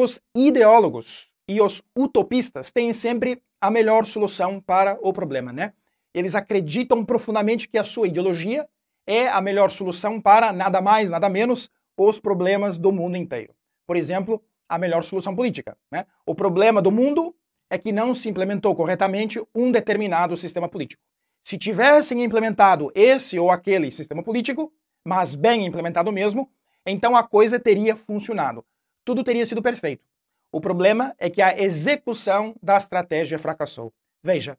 Os 0.00 0.22
ideólogos 0.32 1.28
e 1.48 1.60
os 1.60 1.82
utopistas 1.92 2.70
têm 2.70 2.92
sempre 2.92 3.42
a 3.60 3.68
melhor 3.68 4.06
solução 4.06 4.60
para 4.60 4.96
o 5.02 5.12
problema, 5.12 5.52
né? 5.52 5.72
Eles 6.14 6.36
acreditam 6.36 7.04
profundamente 7.04 7.66
que 7.66 7.76
a 7.76 7.82
sua 7.82 8.06
ideologia 8.06 8.68
é 9.04 9.26
a 9.26 9.40
melhor 9.40 9.72
solução 9.72 10.20
para 10.20 10.52
nada 10.52 10.80
mais, 10.80 11.10
nada 11.10 11.28
menos 11.28 11.68
os 11.96 12.20
problemas 12.20 12.78
do 12.78 12.92
mundo 12.92 13.16
inteiro. 13.16 13.52
Por 13.88 13.96
exemplo, 13.96 14.40
a 14.68 14.78
melhor 14.78 15.02
solução 15.02 15.34
política. 15.34 15.76
Né? 15.90 16.06
O 16.24 16.32
problema 16.32 16.80
do 16.80 16.92
mundo 16.92 17.34
é 17.68 17.76
que 17.76 17.90
não 17.90 18.14
se 18.14 18.28
implementou 18.28 18.76
corretamente 18.76 19.44
um 19.52 19.72
determinado 19.72 20.36
sistema 20.36 20.68
político. 20.68 21.02
Se 21.42 21.58
tivessem 21.58 22.22
implementado 22.22 22.92
esse 22.94 23.36
ou 23.36 23.50
aquele 23.50 23.90
sistema 23.90 24.22
político, 24.22 24.72
mas 25.04 25.34
bem 25.34 25.66
implementado 25.66 26.12
mesmo, 26.12 26.48
então 26.86 27.16
a 27.16 27.26
coisa 27.26 27.58
teria 27.58 27.96
funcionado. 27.96 28.64
Tudo 29.08 29.24
teria 29.24 29.46
sido 29.46 29.62
perfeito. 29.62 30.04
O 30.52 30.60
problema 30.60 31.14
é 31.18 31.30
que 31.30 31.40
a 31.40 31.58
execução 31.58 32.54
da 32.62 32.76
estratégia 32.76 33.38
fracassou. 33.38 33.90
Veja, 34.22 34.58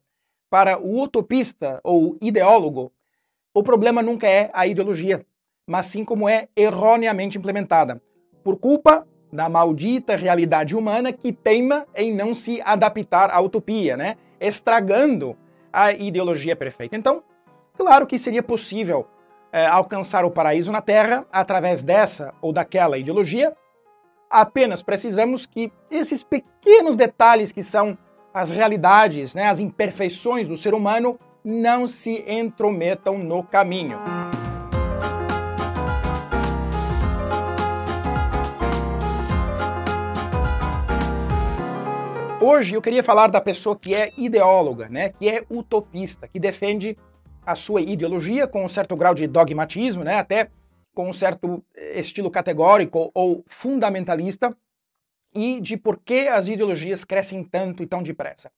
para 0.49 0.80
o 0.80 1.03
utopista 1.03 1.80
ou 1.84 2.17
ideólogo, 2.20 2.91
o 3.54 3.62
problema 3.62 4.02
nunca 4.02 4.27
é 4.27 4.49
a 4.52 4.66
ideologia, 4.66 5.23
mas 5.67 5.85
sim 5.85 6.04
como 6.04 6.27
é 6.27 6.48
erroneamente 6.55 7.38
implementada, 7.38 8.02
por 8.43 8.57
culpa 8.57 9.07
da 9.31 9.48
maldita 9.48 10.16
realidade 10.16 10.76
humana 10.76 11.13
que 11.13 11.31
teima 11.31 11.85
em 11.95 12.12
não 12.12 12.34
se 12.34 12.59
adaptar 12.63 13.29
à 13.29 13.40
utopia, 13.40 13.95
né? 13.95 14.18
estragando 14.40 15.38
a 15.71 15.91
ideologia 15.91 16.55
perfeita. 16.55 16.95
Então, 16.95 17.23
claro 17.77 18.07
que 18.07 18.18
seria 18.18 18.41
possível 18.41 19.05
é, 19.52 19.68
alcançar 19.68 20.26
o 20.26 20.31
paraíso 20.31 20.71
na 20.71 20.81
Terra 20.81 21.23
através 21.31 21.84
dessa 21.84 22.34
ou 22.41 22.52
daquela 22.52 22.98
ideologia, 22.98 23.55
apenas 24.30 24.84
precisamos 24.84 25.46
que 25.46 25.72
esses 25.90 26.22
pequenos 26.24 26.96
detalhes 26.96 27.52
que 27.52 27.64
são 27.64 27.98
as 28.32 28.52
realidades, 28.52 29.34
né, 29.34 29.48
as 29.48 29.60
imperfeições 29.60 30.48
do 30.48 30.55
ser 30.55 30.74
humano, 30.74 31.20
não 31.44 31.88
se 31.88 32.24
entrometam 32.27 33.18
no 33.18 33.44
caminho. 33.44 33.98
Hoje 42.41 42.76
eu 42.76 42.82
queria 42.82 43.04
falar 43.04 43.27
da 43.30 43.41
pessoa 43.41 43.76
que 43.76 43.96
é 43.96 44.10
ideóloga, 44.18 44.88
né, 44.88 45.10
que 45.10 45.27
é 45.27 45.43
utopista, 45.49 46.27
que 46.27 46.40
defende 46.40 46.96
a 47.46 47.55
sua 47.55 47.82
ideologia 47.82 48.48
com 48.48 48.64
um 48.64 48.68
certo 48.68 48.96
grau 48.96 49.16
de 49.16 49.26
dogmatismo, 49.26 50.04
né, 50.04 50.20
até 50.20 50.49
com 51.00 51.08
um 51.08 51.14
certo 51.14 51.64
estilo 51.96 52.30
categórico 52.30 53.10
ou 53.14 53.42
fundamentalista, 53.48 54.54
e 55.34 55.62
de 55.62 55.78
por 55.78 55.98
que 55.98 56.28
as 56.28 56.50
ideologias 56.50 57.05
crescem 57.05 57.42
tanto 57.42 57.82
e 57.82 57.88
tão 57.88 58.04
depressa. 58.04 58.52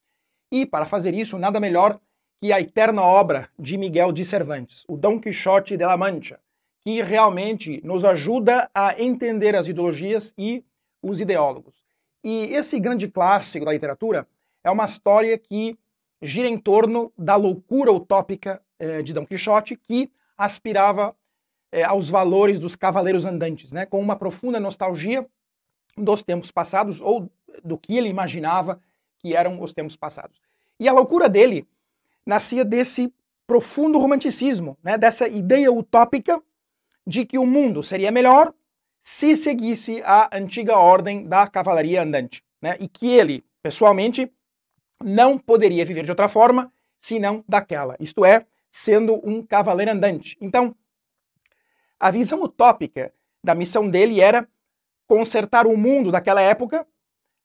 E 0.52 0.66
para 0.66 0.88
fazer 0.88 1.14
isso, 1.14 1.38
nada 1.38 1.60
melhor 1.60 2.00
que 2.42 2.52
a 2.52 2.60
eterna 2.60 3.04
obra 3.04 3.48
de 3.60 3.78
Miguel 3.78 4.12
de 4.12 4.26
Cervantes, 4.26 4.84
o 4.88 4.98
Dom 4.98 5.20
Quixote 5.20 5.78
de 5.78 5.86
la 5.86 5.96
Mancha, 5.96 6.40
que 6.84 7.04
realmente 7.04 7.80
nos 7.84 8.04
ajuda 8.04 8.72
a 8.74 9.00
entender 9.00 9.56
as 9.56 9.68
ideologias 9.68 10.34
e 10.36 10.66
os 11.00 11.22
ideólogos. 11.22 11.76
E 12.24 12.56
esse 12.56 12.80
grande 12.80 13.08
clássico 13.08 13.66
da 13.66 13.74
literatura 13.74 14.28
é 14.64 14.72
uma 14.72 14.86
história 14.86 15.38
que 15.38 15.78
gira 16.20 16.48
em 16.48 16.58
torno 16.58 17.14
da 17.16 17.36
loucura 17.36 17.92
utópica 17.92 18.60
eh, 18.80 19.04
de 19.04 19.14
Dom 19.14 19.28
Quixote, 19.28 19.76
que 19.76 20.12
aspirava 20.36 21.16
eh, 21.72 21.84
aos 21.84 22.10
valores 22.10 22.60
dos 22.60 22.76
cavaleiros 22.76 23.26
andantes, 23.26 23.72
né, 23.72 23.86
com 23.86 24.00
uma 24.00 24.16
profunda 24.16 24.60
nostalgia 24.60 25.26
dos 25.98 26.24
tempos 26.24 26.52
passados 26.52 27.02
ou 27.02 27.30
do 27.64 27.78
que 27.78 27.98
ele 27.98 28.10
imaginava 28.10 28.82
que 29.20 29.36
eram 29.36 29.62
os 29.62 29.74
tempos 29.74 29.96
passados. 29.96 30.40
E 30.80 30.88
a 30.88 30.94
loucura 30.94 31.30
dele 31.30 31.68
nascia 32.26 32.66
desse 32.66 33.14
profundo 33.46 34.00
romanticismo, 34.00 34.78
né, 34.84 34.98
dessa 34.98 35.28
ideia 35.28 35.72
utópica 35.72 36.42
de 37.06 37.26
que 37.26 37.38
o 37.38 37.46
mundo 37.46 37.84
seria 37.84 38.12
melhor 38.12 38.54
se 39.02 39.36
seguisse 39.36 40.02
a 40.06 40.30
antiga 40.32 40.78
ordem 40.78 41.28
da 41.28 41.48
cavalaria 41.48 42.04
andante, 42.04 42.44
né? 42.62 42.78
E 42.80 42.88
que 42.88 43.08
ele, 43.08 43.44
pessoalmente, 43.62 44.32
não 45.04 45.38
poderia 45.38 45.84
viver 45.84 46.04
de 46.04 46.12
outra 46.12 46.30
forma 46.30 46.72
senão 47.00 47.44
daquela, 47.48 47.96
isto 48.00 48.24
é, 48.24 48.46
sendo 48.70 49.20
um 49.28 49.44
cavaleiro 49.44 49.92
andante. 49.92 50.38
Então, 50.40 50.76
a 52.02 52.12
visão 52.12 52.42
utópica 52.42 53.14
da 53.44 53.54
missão 53.54 53.90
dele 53.90 54.20
era 54.20 54.48
consertar 55.08 55.68
o 55.68 55.78
mundo 55.78 56.12
daquela 56.12 56.42
época 56.42 56.88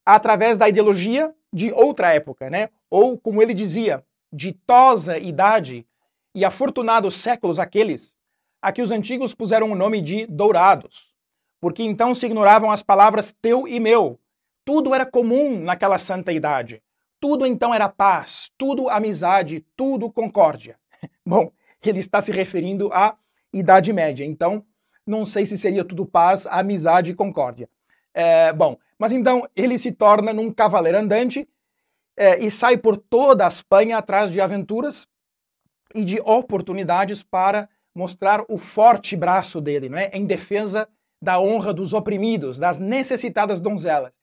através 0.05 0.57
da 0.57 0.69
ideologia 0.69 1.35
de 1.53 1.73
outra 1.73 2.15
época, 2.15 2.49
né? 2.49 2.71
Ou, 2.89 3.19
como 3.19 3.43
ele 3.43 3.53
dizia, 3.53 4.05
ditosa 4.33 5.19
idade 5.19 5.87
e 6.35 6.45
afortunados 6.45 7.17
séculos 7.17 7.59
aqueles 7.59 8.15
a 8.63 8.73
que 8.73 8.83
os 8.83 8.91
antigos 8.91 9.35
puseram 9.35 9.71
o 9.71 9.77
nome 9.77 10.01
de 10.01 10.27
dourados 10.27 11.15
porque 11.61 11.83
então 11.83 12.15
se 12.15 12.27
ignoravam 12.27 12.71
as 12.71 12.83
palavras 12.83 13.35
teu 13.43 13.67
e 13.67 13.81
meu. 13.81 14.21
Tudo 14.65 14.95
era 14.95 15.07
comum 15.07 15.59
naquela 15.61 15.99
santa 15.99 16.33
idade. 16.33 16.83
Tudo 17.21 17.47
então 17.47 17.75
era 17.75 17.89
paz, 17.89 18.51
tudo 18.59 18.89
amizade, 18.89 19.65
tudo 19.77 20.11
concórdia. 20.11 20.79
Bom, 21.27 21.51
ele 21.83 21.99
está 21.99 22.21
se 22.21 22.31
referindo 22.31 22.91
à 22.93 23.17
Idade 23.59 23.93
Média, 23.93 24.25
então 24.25 24.65
não 25.07 25.25
sei 25.25 25.47
se 25.47 25.57
seria 25.57 25.85
tudo 25.85 26.05
paz, 26.05 26.47
amizade 26.47 27.11
e 27.11 27.15
concórdia. 27.15 27.69
É, 28.13 28.53
bom, 28.53 28.77
mas 28.99 29.13
então 29.13 29.49
ele 29.55 29.79
se 29.79 29.93
torna 29.93 30.33
num 30.33 30.53
cavaleiro 30.53 30.99
andante 30.99 31.49
é, 32.17 32.43
e 32.43 32.51
sai 32.51 32.77
por 32.77 32.97
toda 32.97 33.45
a 33.45 33.49
Espanha 33.49 33.99
atrás 33.99 34.31
de 34.31 34.41
aventuras 34.41 35.07
e 35.95 36.05
de 36.05 36.21
oportunidades 36.21 37.23
para 37.23 37.69
mostrar 37.95 38.45
o 38.49 38.59
forte 38.59 39.17
braço 39.17 39.61
dele, 39.61 39.89
não 39.89 39.99
é? 39.99 40.11
em 40.13 40.27
defesa 40.27 40.89
da 41.21 41.41
honra 41.41 41.73
dos 41.73 41.93
oprimidos, 41.93 42.59
das 42.59 42.79
necessitadas 42.79 43.61
donzelas. 43.61 44.15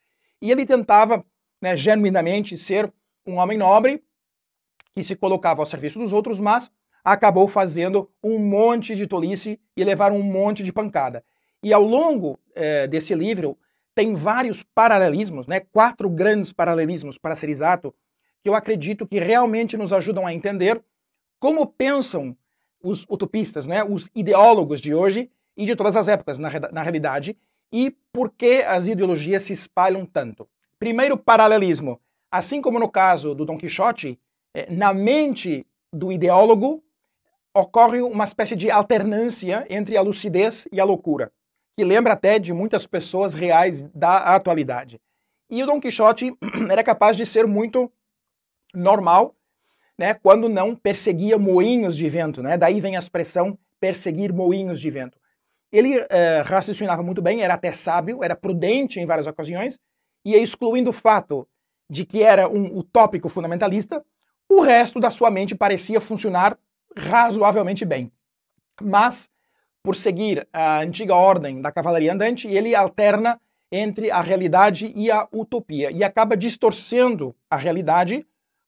E 0.42 0.52
ele 0.52 0.66
tentava, 0.66 1.26
né, 1.62 1.76
genuinamente, 1.76 2.58
ser 2.58 2.94
um 3.26 3.38
homem 3.38 3.58
nobre 3.58 4.04
que 4.94 5.04
se 5.04 5.16
colocava 5.16 5.62
ao 5.62 5.66
serviço 5.66 5.98
dos 5.98 6.14
outros, 6.14 6.40
mas 6.40 6.70
acabou 7.04 7.48
fazendo 7.48 8.10
um 8.24 8.40
monte 8.40 8.96
de 8.96 9.06
tolice 9.06 9.60
e 9.76 9.84
levar 9.84 10.12
um 10.12 10.22
monte 10.22 10.64
de 10.64 10.72
pancada. 10.72 11.24
E 11.62 11.74
ao 11.74 11.84
longo 11.84 12.40
eh, 12.56 12.88
desse 12.88 13.14
livro 13.14 13.58
tem 13.96 14.16
vários 14.16 14.64
paralelismos, 14.64 15.46
né, 15.48 15.60
quatro 15.60 16.10
grandes 16.10 16.52
paralelismos, 16.52 17.18
para 17.18 17.36
ser 17.36 17.50
exato, 17.50 17.94
que 18.42 18.50
eu 18.50 18.56
acredito 18.56 19.08
que 19.08 19.20
realmente 19.20 19.78
nos 19.78 19.94
ajudam 19.94 20.26
a 20.26 20.34
entender 20.34 20.82
como 21.40 21.68
pensam 21.68 22.36
os 22.82 23.06
utopistas, 23.10 23.66
né, 23.66 23.84
os 23.84 24.10
ideólogos 24.16 24.82
de 24.82 24.94
hoje 24.94 25.30
e 25.56 25.66
de 25.66 25.76
todas 25.76 25.96
as 25.96 26.08
épocas, 26.08 26.40
na, 26.40 26.50
na 26.72 26.82
realidade, 26.82 27.38
e 27.72 27.96
por 28.12 28.32
que 28.32 28.62
as 28.62 28.88
ideologias 28.88 29.44
se 29.44 29.54
espalham 29.54 30.06
tanto. 30.06 30.48
Primeiro 30.80 31.18
paralelismo. 31.18 32.00
Assim 32.30 32.62
como 32.62 32.80
no 32.80 32.90
caso 32.90 33.34
do 33.36 33.46
Dom 33.46 33.58
Quixote, 33.58 34.20
eh, 34.54 34.68
na 34.72 34.94
mente 34.94 35.66
do 35.92 36.12
ideólogo 36.12 36.84
ocorre 37.54 38.02
uma 38.02 38.24
espécie 38.24 38.56
de 38.56 38.72
alternância 38.72 39.66
entre 39.70 39.96
a 39.96 40.02
lucidez 40.02 40.68
e 40.72 40.80
a 40.80 40.84
loucura, 40.84 41.32
que 41.78 41.84
lembra 41.84 42.14
até 42.14 42.40
de 42.40 42.52
muitas 42.52 42.88
pessoas 42.88 43.34
reais 43.34 43.82
da 43.94 44.36
atualidade. 44.36 45.00
E 45.50 45.62
o 45.62 45.66
Dom 45.66 45.80
Quixote 45.80 46.36
era 46.70 46.84
capaz 46.84 47.16
de 47.16 47.26
ser 47.26 47.46
muito 47.46 47.92
normal, 48.74 49.36
né, 49.98 50.16
quando 50.16 50.50
não 50.50 50.76
perseguia 50.76 51.38
moinhos 51.38 51.96
de 51.96 52.10
vento, 52.10 52.42
né? 52.42 52.58
Daí 52.58 52.82
vem 52.82 52.96
a 52.96 53.00
expressão 53.00 53.58
perseguir 53.80 54.34
moinhos 54.34 54.80
de 54.82 54.90
vento. 54.90 55.20
Ele 55.72 56.04
é, 56.10 56.42
raciocinava 56.42 57.04
muito 57.04 57.22
bem, 57.22 57.44
era 57.44 57.54
até 57.54 57.72
sábio, 57.72 58.24
era 58.24 58.36
prudente 58.36 59.00
em 59.00 59.06
várias 59.06 59.28
ocasiões, 59.28 59.80
e 60.26 60.34
excluindo 60.36 60.90
o 60.90 60.94
fato 60.94 61.48
de 61.90 62.06
que 62.06 62.24
era 62.24 62.48
um 62.48 62.78
utópico 62.78 63.30
fundamentalista, 63.30 64.04
o 64.50 64.62
resto 64.62 65.00
da 65.00 65.12
sua 65.12 65.30
mente 65.30 65.54
parecia 65.54 66.02
funcionar 66.02 66.58
razoavelmente 66.96 67.86
bem. 67.86 68.12
Mas, 68.82 69.30
por 69.84 69.96
seguir 69.96 70.48
a 70.52 70.80
antiga 70.80 71.16
ordem 71.16 71.62
da 71.62 71.72
cavalaria 71.72 72.14
andante, 72.14 72.48
ele 72.48 72.76
alterna 72.76 73.40
entre 73.72 74.12
a 74.12 74.22
realidade 74.22 74.92
e 74.96 75.10
a 75.10 75.28
utopia 75.32 75.92
e 75.92 76.04
acaba 76.04 76.38
distorcendo 76.38 77.36
a 77.50 77.58
realidade, 77.58 78.26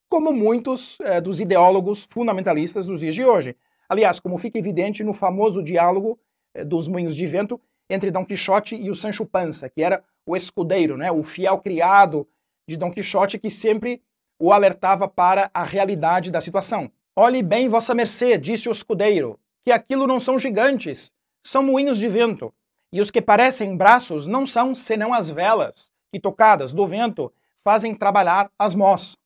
como 0.10 0.34
muitos 0.34 1.00
é, 1.02 1.22
dos 1.22 1.40
ideólogos 1.40 2.08
fundamentalistas 2.10 2.88
dos 2.88 3.02
dias 3.02 3.14
de 3.14 3.24
hoje. 3.24 3.56
Aliás, 3.88 4.20
como 4.20 4.38
fica 4.38 4.58
evidente 4.58 5.04
no 5.04 5.14
famoso 5.14 5.64
diálogo 5.64 6.20
eh, 6.54 6.64
dos 6.64 6.88
moinhos 6.88 7.16
de 7.16 7.28
vento 7.28 7.62
entre 7.90 8.10
Dom 8.10 8.26
Quixote 8.26 8.76
e 8.76 8.90
o 8.90 8.96
Sancho 8.96 9.26
Panza, 9.26 9.70
que 9.70 9.84
era 9.84 10.04
o 10.26 10.36
escudeiro, 10.36 10.98
né, 10.98 11.12
o 11.12 11.22
fiel 11.22 11.60
criado 11.60 12.28
de 12.68 12.76
Dom 12.78 12.92
Quixote 12.92 13.38
que 13.38 13.50
sempre 13.50 14.02
o 14.40 14.52
alertava 14.52 15.08
para 15.08 15.52
a 15.54 15.64
realidade 15.64 16.32
da 16.32 16.42
situação. 16.42 16.92
Olhe 17.18 17.42
bem, 17.42 17.70
vossa 17.70 17.96
mercê, 17.96 18.38
disse 18.38 18.68
o 18.68 18.74
escudeiro, 18.74 19.40
que 19.64 19.72
aquilo 19.72 20.06
não 20.06 20.20
são 20.20 20.38
gigantes, 20.38 21.14
são 21.42 21.64
moinhos 21.64 21.98
de 21.98 22.10
vento, 22.10 22.54
e 22.92 23.00
os 23.00 23.10
que 23.10 23.22
parecem 23.22 23.78
braços 23.78 24.28
não 24.28 24.46
são 24.46 24.76
senão 24.76 25.14
as 25.14 25.30
velas 25.30 25.94
que 26.12 26.20
tocadas 26.20 26.74
do 26.74 26.86
vento 26.86 27.32
fazem 27.64 27.96
trabalhar 27.96 28.52
as 28.60 28.76
mós. 28.76 29.18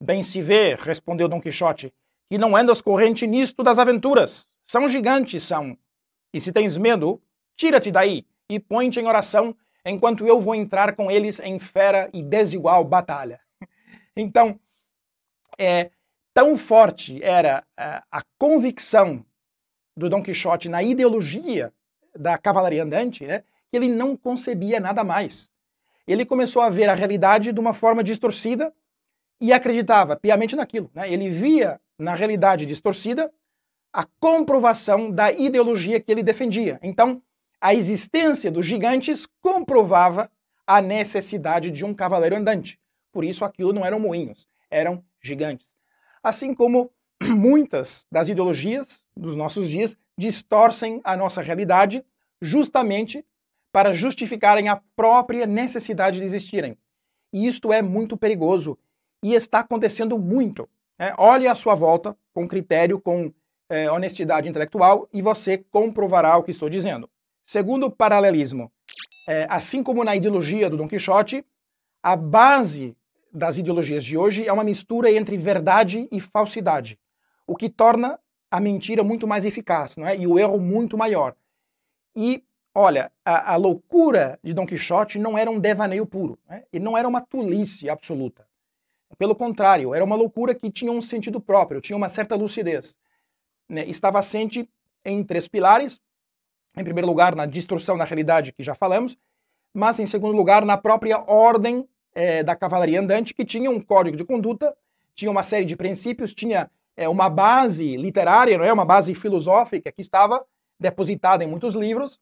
Bem 0.00 0.22
se 0.22 0.40
vê, 0.40 0.76
respondeu 0.76 1.28
Dom 1.28 1.40
Quixote, 1.40 1.92
que 2.30 2.38
não 2.38 2.54
andas 2.54 2.80
corrente 2.80 3.26
nisto 3.26 3.64
das 3.64 3.80
aventuras. 3.80 4.46
São 4.64 4.88
gigantes, 4.88 5.42
são. 5.42 5.76
E 6.32 6.40
se 6.40 6.52
tens 6.52 6.76
medo, 6.76 7.20
tira-te 7.56 7.90
daí 7.90 8.24
e 8.48 8.60
põe-te 8.60 9.00
em 9.00 9.06
oração 9.06 9.54
enquanto 9.84 10.24
eu 10.24 10.40
vou 10.40 10.54
entrar 10.54 10.94
com 10.94 11.10
eles 11.10 11.40
em 11.40 11.58
fera 11.58 12.08
e 12.14 12.22
desigual 12.22 12.84
batalha. 12.84 13.40
Então, 14.16 14.58
é, 15.56 15.90
tão 16.40 16.56
forte 16.56 17.22
era 17.22 17.62
a, 17.76 18.02
a 18.10 18.22
convicção 18.38 19.22
do 19.94 20.08
Dom 20.08 20.22
Quixote 20.22 20.70
na 20.70 20.82
ideologia 20.82 21.70
da 22.16 22.38
cavalaria 22.38 22.82
andante, 22.82 23.26
né, 23.26 23.44
que 23.70 23.76
ele 23.76 23.88
não 23.88 24.16
concebia 24.16 24.80
nada 24.80 25.04
mais. 25.04 25.52
Ele 26.06 26.24
começou 26.24 26.62
a 26.62 26.70
ver 26.70 26.88
a 26.88 26.94
realidade 26.94 27.52
de 27.52 27.60
uma 27.60 27.74
forma 27.74 28.02
distorcida 28.02 28.72
e 29.38 29.52
acreditava 29.52 30.16
piamente 30.16 30.56
naquilo. 30.56 30.90
Né? 30.94 31.12
Ele 31.12 31.28
via 31.28 31.78
na 31.98 32.14
realidade 32.14 32.64
distorcida 32.64 33.30
a 33.92 34.06
comprovação 34.18 35.10
da 35.10 35.30
ideologia 35.30 36.00
que 36.00 36.10
ele 36.10 36.22
defendia. 36.22 36.80
Então, 36.82 37.22
a 37.60 37.74
existência 37.74 38.50
dos 38.50 38.64
gigantes 38.64 39.28
comprovava 39.42 40.30
a 40.66 40.80
necessidade 40.80 41.70
de 41.70 41.84
um 41.84 41.92
cavaleiro 41.92 42.34
andante. 42.36 42.80
Por 43.12 43.26
isso, 43.26 43.44
aquilo 43.44 43.74
não 43.74 43.84
eram 43.84 44.00
moinhos, 44.00 44.48
eram 44.70 45.04
gigantes. 45.20 45.78
Assim 46.22 46.54
como 46.54 46.90
muitas 47.22 48.06
das 48.10 48.28
ideologias 48.28 49.02
dos 49.16 49.36
nossos 49.36 49.68
dias 49.68 49.96
distorcem 50.16 51.00
a 51.04 51.16
nossa 51.16 51.40
realidade 51.40 52.04
justamente 52.42 53.24
para 53.72 53.92
justificarem 53.92 54.68
a 54.68 54.80
própria 54.96 55.46
necessidade 55.46 56.18
de 56.18 56.24
existirem. 56.24 56.76
E 57.32 57.46
isto 57.46 57.72
é 57.72 57.80
muito 57.80 58.16
perigoso 58.16 58.76
e 59.22 59.34
está 59.34 59.60
acontecendo 59.60 60.18
muito. 60.18 60.68
Né? 60.98 61.14
Olhe 61.16 61.46
à 61.46 61.54
sua 61.54 61.74
volta 61.74 62.16
com 62.34 62.48
critério, 62.48 63.00
com 63.00 63.32
é, 63.70 63.90
honestidade 63.90 64.48
intelectual 64.48 65.08
e 65.12 65.22
você 65.22 65.58
comprovará 65.58 66.36
o 66.36 66.42
que 66.42 66.50
estou 66.50 66.68
dizendo. 66.68 67.08
Segundo 67.46 67.90
paralelismo, 67.90 68.70
é, 69.28 69.46
assim 69.48 69.82
como 69.82 70.04
na 70.04 70.16
ideologia 70.16 70.68
do 70.68 70.76
Dom 70.76 70.88
Quixote, 70.88 71.44
a 72.02 72.16
base 72.16 72.96
das 73.32 73.56
ideologias 73.56 74.04
de 74.04 74.16
hoje 74.16 74.46
é 74.46 74.52
uma 74.52 74.64
mistura 74.64 75.10
entre 75.10 75.36
verdade 75.36 76.08
e 76.10 76.20
falsidade, 76.20 76.98
o 77.46 77.56
que 77.56 77.68
torna 77.68 78.18
a 78.50 78.60
mentira 78.60 79.04
muito 79.04 79.26
mais 79.26 79.44
eficaz 79.44 79.96
não 79.96 80.06
é? 80.06 80.16
e 80.16 80.26
o 80.26 80.38
erro 80.38 80.58
muito 80.58 80.98
maior. 80.98 81.34
E, 82.14 82.42
olha, 82.74 83.12
a, 83.24 83.52
a 83.52 83.56
loucura 83.56 84.38
de 84.42 84.52
Dom 84.52 84.66
Quixote 84.66 85.18
não 85.18 85.38
era 85.38 85.50
um 85.50 85.60
devaneio 85.60 86.04
puro, 86.04 86.38
né? 86.48 86.64
e 86.72 86.80
não 86.80 86.98
era 86.98 87.06
uma 87.06 87.20
tolice 87.20 87.88
absoluta. 87.88 88.46
Pelo 89.16 89.34
contrário, 89.34 89.94
era 89.94 90.04
uma 90.04 90.16
loucura 90.16 90.54
que 90.54 90.70
tinha 90.70 90.90
um 90.90 91.02
sentido 91.02 91.40
próprio, 91.40 91.80
tinha 91.80 91.96
uma 91.96 92.08
certa 92.08 92.34
lucidez. 92.34 92.96
Né? 93.68 93.84
Estava 93.86 94.18
assente 94.18 94.68
em 95.04 95.22
três 95.24 95.46
pilares. 95.46 96.00
Em 96.76 96.84
primeiro 96.84 97.08
lugar, 97.08 97.34
na 97.34 97.46
destruição 97.46 97.96
da 97.96 98.04
realidade, 98.04 98.52
que 98.52 98.62
já 98.62 98.74
falamos, 98.74 99.16
mas 99.74 99.98
em 99.98 100.06
segundo 100.06 100.36
lugar, 100.36 100.64
na 100.64 100.76
própria 100.76 101.18
ordem 101.18 101.88
é, 102.20 102.42
da 102.42 102.54
cavalaria 102.54 103.00
andante, 103.00 103.32
que 103.32 103.46
tinha 103.46 103.70
um 103.70 103.80
código 103.80 104.14
de 104.14 104.24
conduta, 104.24 104.76
tinha 105.14 105.30
uma 105.30 105.42
série 105.42 105.64
de 105.64 105.74
princípios, 105.74 106.34
tinha 106.34 106.70
é, 106.94 107.08
uma 107.08 107.30
base 107.30 107.96
literária, 107.96 108.58
não 108.58 108.64
é? 108.64 108.70
uma 108.70 108.84
base 108.84 109.14
filosófica 109.14 109.90
que 109.90 110.02
estava 110.02 110.44
depositada 110.78 111.42
em 111.42 111.46
muitos 111.46 111.74
livros, 111.74 112.20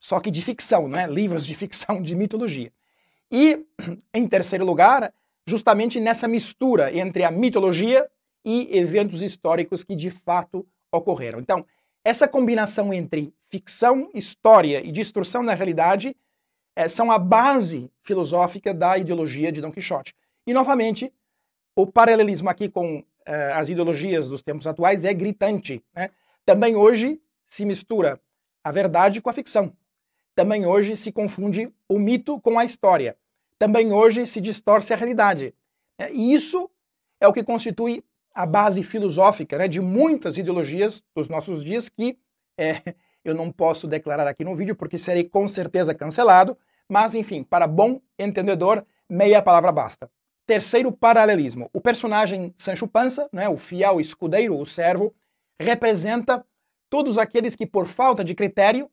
só 0.00 0.20
que 0.20 0.30
de 0.30 0.40
ficção, 0.40 0.88
não 0.88 0.98
é? 0.98 1.06
livros 1.06 1.46
de 1.46 1.52
ficção, 1.54 2.00
de 2.00 2.14
mitologia. 2.14 2.72
E, 3.30 3.62
em 4.14 4.26
terceiro 4.26 4.64
lugar, 4.64 5.12
justamente 5.46 6.00
nessa 6.00 6.26
mistura 6.26 6.96
entre 6.96 7.24
a 7.24 7.30
mitologia 7.30 8.08
e 8.42 8.74
eventos 8.74 9.20
históricos 9.20 9.84
que 9.84 9.94
de 9.94 10.10
fato 10.10 10.66
ocorreram. 10.90 11.40
Então, 11.40 11.66
essa 12.02 12.26
combinação 12.26 12.92
entre 12.92 13.34
ficção, 13.50 14.10
história 14.14 14.80
e 14.82 14.90
destruição 14.90 15.44
da 15.44 15.52
realidade 15.52 16.16
é, 16.76 16.88
são 16.88 17.10
a 17.10 17.18
base 17.18 17.90
filosófica 18.02 18.74
da 18.74 18.98
ideologia 18.98 19.52
de 19.52 19.60
Dom 19.60 19.70
Quixote. 19.70 20.14
E, 20.46 20.52
novamente, 20.52 21.12
o 21.76 21.86
paralelismo 21.86 22.48
aqui 22.48 22.68
com 22.68 23.04
é, 23.26 23.52
as 23.52 23.68
ideologias 23.68 24.28
dos 24.28 24.42
tempos 24.42 24.66
atuais 24.66 25.04
é 25.04 25.14
gritante. 25.14 25.82
Né? 25.94 26.10
Também 26.44 26.76
hoje 26.76 27.20
se 27.46 27.64
mistura 27.64 28.20
a 28.62 28.72
verdade 28.72 29.20
com 29.20 29.30
a 29.30 29.32
ficção. 29.32 29.72
Também 30.34 30.66
hoje 30.66 30.96
se 30.96 31.12
confunde 31.12 31.72
o 31.88 31.98
mito 31.98 32.40
com 32.40 32.58
a 32.58 32.64
história 32.64 33.16
também 33.64 33.92
hoje 33.92 34.26
se 34.26 34.40
distorce 34.40 34.92
a 34.92 34.96
realidade. 34.96 35.54
É, 35.98 36.12
e 36.12 36.34
isso 36.34 36.70
é 37.20 37.28
o 37.28 37.32
que 37.32 37.42
constitui 37.42 38.04
a 38.34 38.44
base 38.44 38.82
filosófica 38.82 39.56
né, 39.56 39.68
de 39.68 39.80
muitas 39.80 40.36
ideologias 40.36 41.02
dos 41.14 41.28
nossos 41.28 41.64
dias 41.64 41.88
que 41.88 42.18
é, 42.58 42.94
eu 43.24 43.34
não 43.34 43.50
posso 43.50 43.86
declarar 43.86 44.26
aqui 44.26 44.44
no 44.44 44.54
vídeo 44.54 44.76
porque 44.76 44.98
serei 44.98 45.24
com 45.24 45.48
certeza 45.48 45.94
cancelado, 45.94 46.56
mas 46.88 47.14
enfim, 47.14 47.42
para 47.42 47.66
bom 47.66 48.00
entendedor, 48.18 48.84
meia 49.08 49.42
palavra 49.42 49.72
basta. 49.72 50.10
Terceiro 50.46 50.92
paralelismo. 50.92 51.70
O 51.72 51.80
personagem 51.80 52.52
Sancho 52.56 52.86
Panza, 52.86 53.28
né, 53.32 53.48
o 53.48 53.56
fiel 53.56 54.00
escudeiro, 54.00 54.58
o 54.58 54.66
servo, 54.66 55.14
representa 55.58 56.44
todos 56.90 57.18
aqueles 57.18 57.56
que, 57.56 57.66
por 57.66 57.86
falta 57.86 58.22
de 58.22 58.34
critério, 58.34 58.90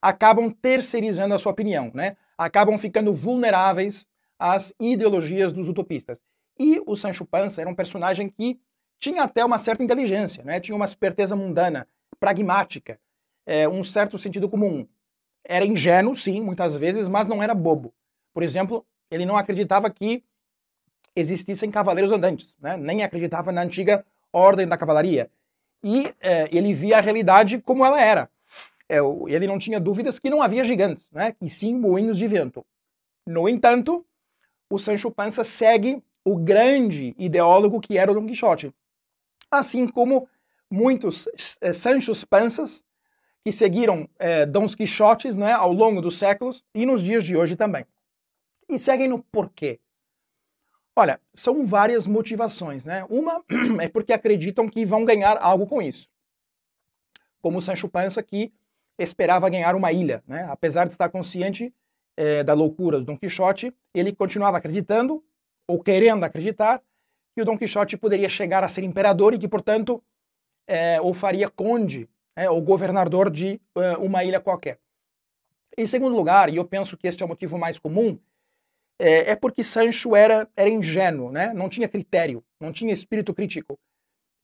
acabam 0.00 0.50
terceirizando 0.50 1.34
a 1.34 1.38
sua 1.38 1.52
opinião, 1.52 1.90
né? 1.94 2.16
acabam 2.36 2.76
ficando 2.76 3.12
vulneráveis 3.12 4.06
as 4.38 4.74
ideologias 4.80 5.52
dos 5.52 5.68
utopistas. 5.68 6.20
E 6.58 6.82
o 6.86 6.94
Sancho 6.94 7.24
Panza 7.24 7.60
era 7.60 7.70
um 7.70 7.74
personagem 7.74 8.28
que 8.28 8.60
tinha 8.98 9.22
até 9.22 9.44
uma 9.44 9.58
certa 9.58 9.82
inteligência, 9.82 10.44
né? 10.44 10.60
tinha 10.60 10.76
uma 10.76 10.84
esperteza 10.84 11.34
mundana, 11.36 11.88
pragmática, 12.18 12.98
é, 13.46 13.68
um 13.68 13.82
certo 13.84 14.16
sentido 14.18 14.48
comum. 14.48 14.86
Era 15.44 15.64
ingênuo, 15.64 16.16
sim, 16.16 16.40
muitas 16.40 16.74
vezes, 16.74 17.08
mas 17.08 17.26
não 17.26 17.42
era 17.42 17.54
bobo. 17.54 17.92
Por 18.32 18.42
exemplo, 18.42 18.84
ele 19.10 19.26
não 19.26 19.36
acreditava 19.36 19.90
que 19.90 20.24
existissem 21.14 21.70
cavaleiros 21.70 22.12
andantes, 22.12 22.56
né? 22.60 22.76
nem 22.76 23.04
acreditava 23.04 23.52
na 23.52 23.62
antiga 23.62 24.04
ordem 24.32 24.66
da 24.66 24.76
cavalaria. 24.76 25.30
E 25.82 26.12
é, 26.20 26.48
ele 26.50 26.72
via 26.72 26.98
a 26.98 27.00
realidade 27.00 27.58
como 27.60 27.84
ela 27.84 28.00
era. 28.00 28.28
É, 28.88 28.98
ele 29.28 29.46
não 29.46 29.58
tinha 29.58 29.78
dúvidas 29.78 30.18
que 30.18 30.30
não 30.30 30.42
havia 30.42 30.64
gigantes, 30.64 31.10
né? 31.12 31.36
e 31.40 31.48
sim 31.48 31.74
moinhos 31.74 32.18
de 32.18 32.26
vento. 32.26 32.64
No 33.26 33.48
entanto, 33.48 34.04
o 34.68 34.78
Sancho 34.78 35.10
Panza 35.10 35.44
segue 35.44 36.02
o 36.24 36.36
grande 36.36 37.14
ideólogo 37.18 37.80
que 37.80 37.96
era 37.98 38.10
o 38.10 38.14
Don 38.14 38.26
Quixote. 38.26 38.74
Assim 39.50 39.86
como 39.86 40.28
muitos 40.70 41.28
é, 41.60 41.72
Sanchos 41.72 42.24
Panzas 42.24 42.84
que 43.44 43.52
seguiram 43.52 44.08
é, 44.18 44.46
Dons 44.46 44.74
Quixotes 44.74 45.34
né, 45.34 45.52
ao 45.52 45.72
longo 45.72 46.00
dos 46.00 46.18
séculos 46.18 46.64
e 46.74 46.86
nos 46.86 47.02
dias 47.02 47.22
de 47.22 47.36
hoje 47.36 47.56
também. 47.56 47.84
E 48.68 48.78
seguem 48.78 49.06
no 49.06 49.22
porquê. 49.22 49.78
Olha, 50.96 51.20
são 51.34 51.66
várias 51.66 52.06
motivações, 52.06 52.86
né? 52.86 53.04
Uma 53.10 53.44
é 53.82 53.88
porque 53.88 54.12
acreditam 54.12 54.68
que 54.68 54.86
vão 54.86 55.04
ganhar 55.04 55.36
algo 55.36 55.66
com 55.66 55.82
isso. 55.82 56.08
Como 57.42 57.58
o 57.58 57.60
Sancho 57.60 57.88
Panza 57.88 58.22
que 58.22 58.52
esperava 58.98 59.50
ganhar 59.50 59.74
uma 59.74 59.92
ilha, 59.92 60.22
né? 60.26 60.46
Apesar 60.48 60.86
de 60.86 60.92
estar 60.92 61.10
consciente 61.10 61.74
é, 62.16 62.42
da 62.42 62.54
loucura 62.54 62.98
do 62.98 63.04
Dom 63.04 63.18
Quixote, 63.18 63.74
ele 63.92 64.14
continuava 64.14 64.56
acreditando, 64.56 65.22
ou 65.68 65.82
querendo 65.82 66.24
acreditar, 66.24 66.80
que 67.34 67.42
o 67.42 67.44
Dom 67.44 67.58
Quixote 67.58 67.98
poderia 67.98 68.28
chegar 68.28 68.62
a 68.62 68.68
ser 68.68 68.84
imperador 68.84 69.34
e 69.34 69.38
que, 69.38 69.48
portanto, 69.48 70.02
é, 70.66 71.00
ou 71.00 71.12
faria 71.12 71.50
conde, 71.50 72.08
é, 72.36 72.50
ou 72.50 72.60
governador 72.60 73.30
de 73.30 73.60
é, 73.76 73.96
uma 73.96 74.24
ilha 74.24 74.40
qualquer. 74.40 74.78
Em 75.76 75.86
segundo 75.86 76.14
lugar, 76.14 76.52
e 76.52 76.56
eu 76.56 76.64
penso 76.64 76.96
que 76.96 77.06
este 77.06 77.22
é 77.22 77.26
o 77.26 77.28
motivo 77.28 77.58
mais 77.58 77.78
comum, 77.78 78.18
é, 78.98 79.32
é 79.32 79.36
porque 79.36 79.64
Sancho 79.64 80.14
era, 80.14 80.48
era 80.56 80.68
ingênuo, 80.68 81.30
né? 81.30 81.52
não 81.52 81.68
tinha 81.68 81.88
critério, 81.88 82.44
não 82.60 82.72
tinha 82.72 82.92
espírito 82.92 83.34
crítico. 83.34 83.78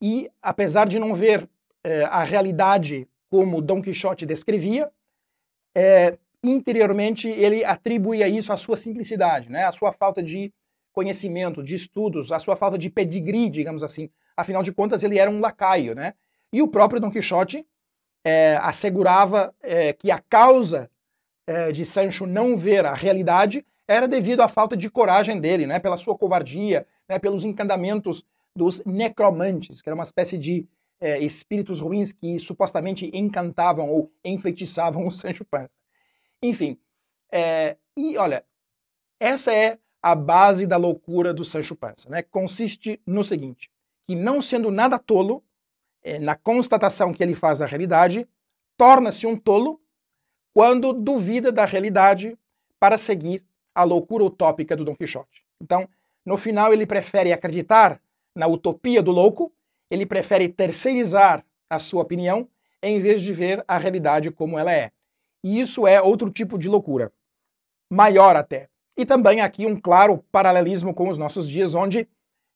E, 0.03 0.31
apesar 0.43 0.89
de 0.89 0.99
não 0.99 1.15
ver 1.15 1.49
é, 1.85 2.05
a 2.05 2.25
realidade 2.25 3.09
como 3.31 3.63
Dom 3.63 3.81
Quixote 3.81 4.27
descrevia, 4.27 4.91
é, 5.75 6.19
interiormente 6.43 7.29
ele 7.29 7.65
atribuía 7.65 8.29
isso 8.29 8.53
à 8.53 8.57
sua 8.57 8.77
simplicidade, 8.77 9.49
né? 9.49 9.65
à 9.65 9.73
sua 9.73 9.93
falta 9.93 10.23
de 10.23 10.53
conhecimento, 10.93 11.63
de 11.63 11.75
estudos, 11.75 12.33
à 12.33 12.39
sua 12.41 12.57
falta 12.57 12.77
de 12.77 12.91
pedigree, 12.91 13.49
digamos 13.49 13.85
assim. 13.85 14.11
Afinal 14.37 14.63
de 14.63 14.73
contas, 14.73 15.03
ele 15.03 15.19
era 15.19 15.31
um 15.31 15.41
lacaio. 15.41 15.95
Né? 15.95 16.15
E 16.53 16.61
o 16.61 16.69
próprio 16.69 17.01
Dom 17.01 17.11
Quixote 17.11 17.65
é, 18.25 18.59
assegurava 18.61 19.55
é, 19.63 19.93
que 19.93 20.11
a 20.11 20.19
causa 20.19 20.91
é, 21.47 21.73
de 21.73 21.85
Sancho 21.85 22.27
não 22.27 22.57
ver 22.57 22.85
a 22.85 22.95
realidade 22.95 23.65
era 23.89 24.07
devido 24.07 24.41
à 24.41 24.49
falta 24.49 24.77
de 24.77 24.89
coragem 24.89 25.41
dele, 25.41 25.67
né? 25.67 25.79
pela 25.79 25.99
sua 25.99 26.17
covardia, 26.17 26.87
né? 27.09 27.19
pelos 27.19 27.45
encantamentos 27.45 28.25
dos 28.55 28.85
necromantes, 28.85 29.83
que 29.83 29.89
era 29.89 29.95
uma 29.95 30.05
espécie 30.05 30.39
de 30.39 30.69
é, 31.01 31.19
espíritos 31.19 31.81
ruins 31.81 32.13
que 32.13 32.39
supostamente 32.39 33.11
encantavam 33.13 33.89
ou 33.91 34.13
enfeitiçavam 34.25 35.07
o 35.07 35.11
Sancho 35.11 35.45
Panza. 35.45 35.71
Enfim, 36.43 36.79
é, 37.33 37.77
e 37.97 38.17
olha, 38.17 38.45
Essa 39.19 39.53
é 39.53 39.79
a 40.03 40.15
base 40.15 40.67
da 40.67 40.77
loucura 40.77 41.35
do 41.35 41.45
Sancho 41.45 41.77
Panza, 41.77 42.09
né? 42.09 42.23
Consiste 42.23 43.01
no 43.07 43.23
seguinte, 43.23 43.71
que 44.07 44.15
não 44.15 44.41
sendo 44.41 44.71
nada 44.71 44.99
tolo, 44.99 45.45
na 46.21 46.35
constatação 46.35 47.13
que 47.13 47.23
ele 47.23 47.35
faz 47.35 47.59
da 47.59 47.67
realidade, 47.67 48.27
torna-se 48.77 49.27
um 49.27 49.37
tolo 49.37 49.81
quando 50.55 50.93
duvida 50.93 51.53
da 51.53 51.65
realidade 51.65 52.37
para 52.79 52.99
seguir 52.99 53.45
a 53.75 53.85
loucura 53.85 54.25
utópica 54.25 54.77
do 54.77 54.85
Dom 54.85 54.97
Quixote. 54.97 55.45
Então, 55.61 55.89
no 56.25 56.37
final, 56.37 56.73
ele 56.73 56.87
prefere 56.87 57.33
acreditar 57.33 58.01
na 58.35 58.47
utopia 58.47 59.03
do 59.03 59.11
louco, 59.11 59.53
ele 59.91 60.07
prefere 60.07 60.49
terceirizar 60.49 61.45
a 61.69 61.79
sua 61.79 62.03
opinião 62.03 62.49
em 62.83 62.99
vez 62.99 63.21
de 63.21 63.33
ver 63.33 63.65
a 63.69 63.77
realidade 63.79 64.31
como 64.31 64.59
ela 64.59 64.73
é. 64.73 64.91
E 65.45 65.61
isso 65.61 65.87
é 65.87 66.01
outro 66.01 66.31
tipo 66.31 66.59
de 66.59 66.69
loucura, 66.69 67.13
maior 67.91 68.37
até. 68.37 68.69
E 68.97 69.07
também 69.07 69.41
aqui 69.41 69.67
um 69.67 69.77
claro 69.77 70.25
paralelismo 70.31 70.95
com 70.95 71.09
os 71.09 71.19
nossos 71.19 71.49
dias, 71.49 71.75
onde 71.75 72.09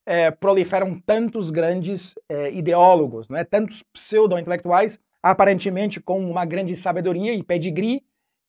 é, 0.06 0.30
proliferam 0.30 1.00
tantos 1.00 1.50
grandes 1.50 2.14
é, 2.28 2.52
ideólogos, 2.52 3.28
né? 3.28 3.44
tantos 3.44 3.82
pseudo-intelectuais, 3.92 4.98
aparentemente 5.22 6.00
com 6.00 6.18
uma 6.30 6.44
grande 6.44 6.76
sabedoria 6.76 7.32
e 7.32 7.42
pedigree, 7.42 8.02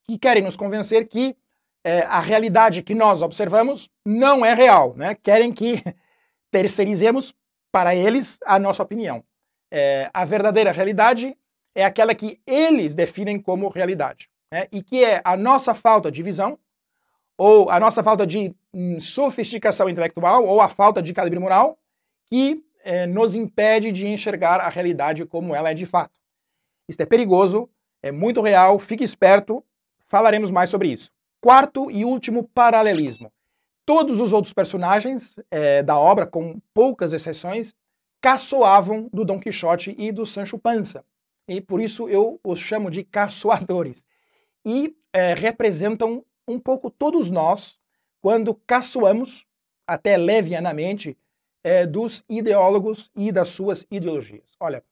que 0.04 0.18
querem 0.18 0.44
nos 0.44 0.58
convencer 0.58 1.08
que 1.08 1.36
é, 1.84 2.02
a 2.02 2.20
realidade 2.20 2.82
que 2.82 2.94
nós 2.94 3.22
observamos 3.22 3.90
não 4.06 4.46
é 4.46 4.54
real. 4.54 4.94
Né? 4.96 5.16
Querem 5.16 5.54
que 5.54 5.82
terceirizemos 6.52 7.34
para 7.72 7.96
eles 7.96 8.40
a 8.46 8.60
nossa 8.60 8.84
opinião. 8.84 9.24
É, 9.72 10.10
a 10.14 10.26
verdadeira 10.26 10.72
realidade 10.72 11.36
é 11.74 11.84
aquela 11.84 12.16
que 12.16 12.40
eles 12.46 12.96
definem 12.96 13.40
como 13.40 13.68
realidade, 13.70 14.30
né? 14.52 14.68
e 14.72 14.82
que 14.82 15.04
é 15.04 15.22
a 15.24 15.36
nossa 15.36 15.74
falta 15.74 16.12
de 16.12 16.24
visão 16.24 16.58
ou 17.38 17.70
a 17.70 17.80
nossa 17.80 18.04
falta 18.04 18.26
de 18.26 18.54
hum, 18.74 19.00
sofisticação 19.00 19.90
intelectual, 19.90 20.46
ou 20.46 20.62
a 20.62 20.70
falta 20.70 21.02
de 21.02 21.14
calibre 21.14 21.40
moral, 21.40 21.78
que 22.30 22.64
eh, 22.84 23.06
nos 23.06 23.36
impede 23.36 23.92
de 23.92 24.08
enxergar 24.08 24.60
a 24.60 24.70
realidade 24.70 25.26
como 25.26 25.56
ela 25.56 25.72
é 25.72 25.74
de 25.74 25.86
fato. 25.86 26.20
Isso 26.88 27.02
é 27.02 27.06
perigoso, 27.06 27.70
é 28.02 28.12
muito 28.12 28.42
real, 28.42 28.78
fique 28.80 29.04
esperto, 29.04 29.64
falaremos 30.08 30.52
mais 30.52 30.70
sobre 30.70 30.90
isso. 30.90 31.12
Quarto 31.42 31.90
e 31.92 32.06
último 32.06 32.48
paralelismo. 32.54 33.32
Todos 33.86 34.20
os 34.20 34.34
outros 34.34 34.54
personagens 34.54 35.36
eh, 35.52 35.84
da 35.84 35.98
obra, 35.98 36.26
com 36.26 36.60
poucas 36.74 37.14
exceções, 37.14 37.74
caçoavam 38.22 39.10
do 39.14 39.24
Dom 39.24 39.40
Quixote 39.40 39.96
e 39.98 40.12
do 40.12 40.26
Sancho 40.26 40.58
Panza. 40.58 41.04
E 41.48 41.62
por 41.62 41.80
isso 41.80 42.10
eu 42.10 42.40
os 42.44 42.60
chamo 42.60 42.90
de 42.90 43.04
caçoadores. 43.04 44.06
E 44.66 44.96
eh, 45.14 45.36
representam 45.36 46.24
um 46.48 46.60
pouco 46.60 46.90
todos 46.90 47.30
nós 47.30 47.78
quando 48.22 48.56
caçoamos, 48.66 49.46
até 49.88 50.18
levianamente, 50.18 51.18
é, 51.64 51.86
dos 51.86 52.24
ideólogos 52.30 53.12
e 53.16 53.32
das 53.32 53.50
suas 53.50 53.86
ideologias. 53.90 54.56
Olha, 54.60 54.84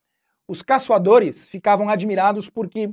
os 0.47 0.61
caçoadores 0.61 1.47
ficavam 1.47 1.89
admirados 1.89 2.49
porque 2.49 2.91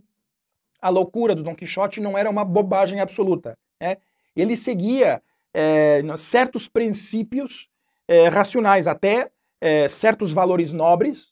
a 0.81 0.89
loucura 0.89 1.35
do 1.35 1.43
Dom 1.43 1.55
Quixote 1.55 2.01
não 2.01 2.17
era 2.17 2.31
uma 2.31 2.45
bobagem 2.45 3.01
absoluta. 3.01 3.59
Né? 3.81 3.99
Ele 4.35 4.57
seguia 4.57 5.23
é, 5.53 6.03
certos 6.17 6.69
princípios 6.69 7.69
é, 8.09 8.29
racionais, 8.29 8.87
até 8.87 9.31
é, 9.61 9.89
certos 9.89 10.33
valores 10.33 10.73
nobres, 10.73 11.29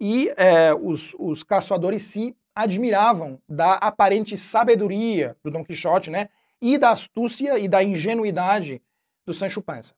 e 0.00 0.32
é, 0.36 0.72
os, 0.74 1.14
os 1.18 1.42
caçoadores 1.42 2.02
se 2.02 2.34
admiravam 2.54 3.38
da 3.48 3.74
aparente 3.74 4.36
sabedoria 4.36 5.36
do 5.44 5.50
Dom 5.50 5.64
Quixote, 5.64 6.10
né? 6.10 6.30
E 6.60 6.76
da 6.76 6.90
astúcia 6.90 7.58
e 7.58 7.68
da 7.68 7.82
ingenuidade 7.82 8.82
do 9.26 9.32
Sancho 9.32 9.62
Panza. 9.62 9.94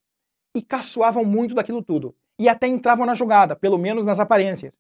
E 0.54 0.62
caçoavam 0.62 1.24
muito 1.24 1.54
daquilo 1.54 1.82
tudo. 1.82 2.14
E 2.38 2.48
até 2.48 2.66
entravam 2.66 3.06
na 3.06 3.14
jogada, 3.14 3.56
pelo 3.56 3.78
menos 3.78 4.04
nas 4.04 4.20
aparências. 4.20 4.78